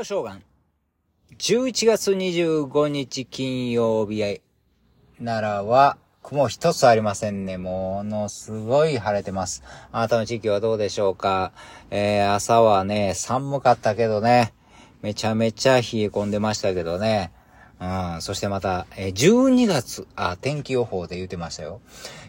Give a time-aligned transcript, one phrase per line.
[0.00, 0.42] オショーガン。
[1.36, 4.40] 11月25日金曜日、
[5.22, 7.58] 奈良は雲一つありませんね。
[7.58, 9.62] ものすごい晴れてます。
[9.92, 11.52] あなたの地域はどうでしょうか？
[11.90, 14.54] えー、朝はね、寒かったけどね、
[15.02, 17.30] めちゃめちゃ冷え込んでましたけどね。
[17.78, 21.82] うん、そしてまた、えー、12月、あ、天気予報で言ってましたよ。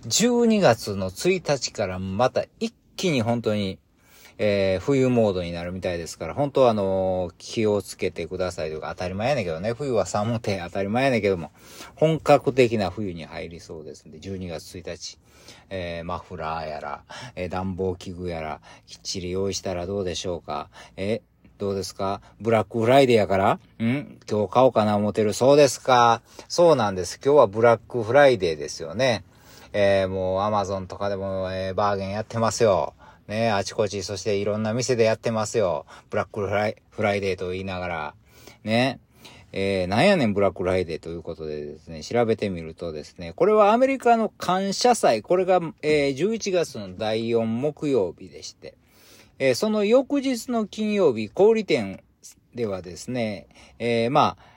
[0.07, 3.79] 12月の1日からまた一気に本当に
[4.43, 11.51] えー、冬モードになるみたいですから、本当はあの、気をつけてくださいというか、当たり前やねんけどね、冬は寒くて当たり前やねんけども、
[11.95, 15.19] 本格的な冬に入りそうですんで、12月1日、
[15.69, 17.04] えー、マフラーやら、
[17.35, 20.69] え暖房器具やら、きっちり用意したらどうでしょうか。
[20.97, 21.21] え
[21.60, 22.21] どうですか？
[22.39, 23.60] ブラックフライデーやからん？
[24.27, 25.33] 今日買おうかな思ってる。
[25.33, 26.23] そうですか？
[26.49, 27.19] そうなんです。
[27.23, 29.23] 今日はブラックフライデーですよね。
[29.71, 32.95] えー、もうアマゾンとかでも、えー、バーゲンやってますよ。
[33.28, 35.86] ね、あちこち、そしていろんな店でやってますよ。
[36.09, 38.16] ブラックフライフライデーと言いながら。
[38.64, 39.00] ね。
[39.53, 48.75] えー、なんやねんブラックフライデーということでですね、調べてみるとですね、これはアメリカの感謝祭、これが、えー、11月の第4木曜日でして、
[49.39, 52.02] えー、その翌日の金曜日、小売店
[52.56, 53.47] ではですね、
[53.80, 54.50] えー、まあ、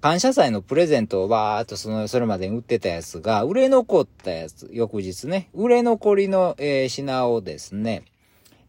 [0.00, 8.04] 感謝祭のプレゼントをバーっとその、それまでに売ってたやつが、売れ残ったやつ、翌日ね、売れ残りの、えー、品をですね、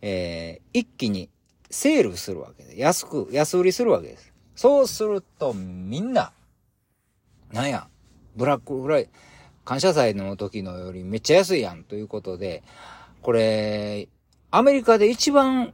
[0.02, 1.30] えー、一気に
[1.70, 4.34] セールするわけで、安く、安売りするわけです。
[4.56, 6.32] そうすると、みんな、
[7.52, 7.88] なんや、
[8.36, 9.10] ブラックフライ、
[9.66, 12.64] 感謝祭の時のよりめっちゃ安いやん、ということで、
[13.22, 14.08] これ、
[14.50, 15.74] アメリカで一番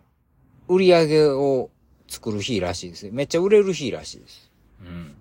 [0.68, 1.70] 売り上げを
[2.08, 3.10] 作る日らしいです。
[3.12, 4.52] めっちゃ売れる日らしいです。
[4.82, 5.16] うん。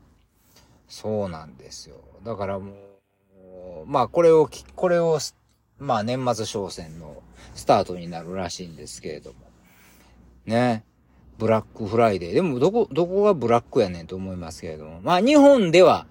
[0.94, 1.96] そうなんですよ。
[2.24, 2.70] だからも
[3.84, 5.18] う、まあこれを、これを、
[5.80, 7.20] まあ年末商戦の
[7.56, 9.38] スタートになるらしいんですけれども。
[10.46, 10.84] ね。
[11.36, 12.32] ブラックフライデー。
[12.32, 15.00] でもどこ、どこがブラックやねんと思いますけれども。
[15.02, 16.06] まあ日本では、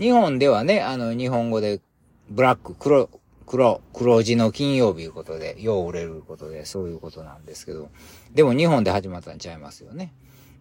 [0.00, 1.80] 日本ではね、あの日本語で
[2.28, 3.08] ブラック、黒、
[3.46, 7.88] 黒、黒字の金曜日いうことで、よう売れることで、そういうことなんですけど。
[8.34, 10.12] でも日本で始まったんちゃいますよね。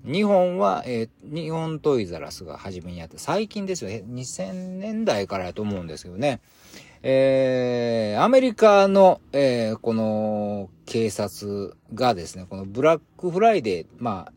[0.05, 3.89] 日本は、えー、日本トイザラスが初めにやって、最近ですよ。
[3.89, 6.41] 2000年代からやと思うんですけどね。
[7.03, 14.33] えー、アメリカの、えー、この警察がですね、このブラックフライデー、まあ、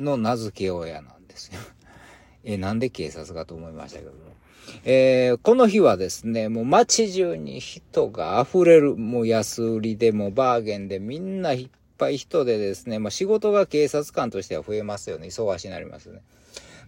[0.00, 1.60] の名付け親なんですよ。
[2.44, 4.18] えー、なんで警察かと思いましたけども。
[4.84, 11.54] えー、この日はですね、もう街中に人が溢れる、もう安売りでもバーゲンでみんな
[11.98, 15.26] ぱい人でですね、まあ、仕事が警察官としては増えますよね。
[15.26, 16.22] 忙しになりますね。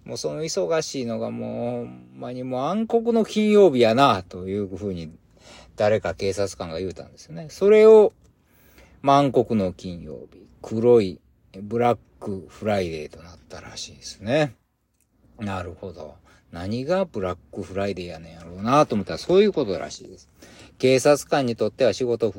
[0.04, 5.12] もうその忙しいのがもう、まにもう暗黒の金曜日やな、というふうに
[5.76, 7.48] 誰か警察官が言うたんですよね。
[7.50, 8.12] それを、
[9.03, 11.21] まあ、暗黒の金曜日、黒い
[11.60, 14.54] ブラックフライデーとなったらしいですね。
[15.38, 16.15] なるほど。
[16.53, 20.28] 何がブラックフライデーやねんやろうなと思ったらそういうことらしいです。
[20.80, 22.32] 警察官にとっては仕事、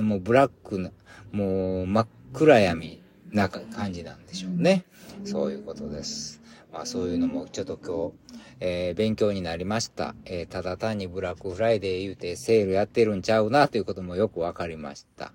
[0.00, 0.90] もうブラックな、
[1.32, 3.02] もう真っ暗闇
[3.32, 4.84] な感じなんでしょうね。
[5.24, 6.42] そういうことです。
[6.70, 10.14] まあそういうのもちょっと今日、えー、勉強になりました。
[10.26, 15.32] えー、ただ単にブラックフライデー言うてセールやってるんちゃうなということもよくわかりました。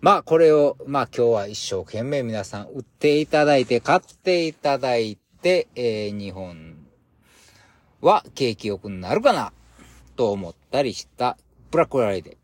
[0.00, 6.78] まあこれを、まあ今日は一生懸命皆さん売っていただいて、買っていただいて、えー、日本
[8.00, 9.52] は景気良くなるかな
[10.16, 11.36] と思ったりした
[11.70, 12.36] ブラックフライデー。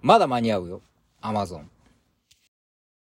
[0.00, 0.82] まだ間に合うよ。
[1.20, 1.70] アマゾン。